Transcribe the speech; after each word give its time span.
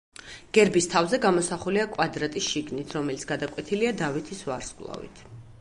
გერბის 0.57 0.87
თავზე 0.93 1.19
გამოსახულია 1.25 1.85
კვადრატი 1.97 2.43
შიგნით, 2.47 2.97
რომელიც 2.99 3.29
გადაკვეთილია 3.33 3.95
დავითის 4.03 4.45
ვარსკვლავით. 4.51 5.27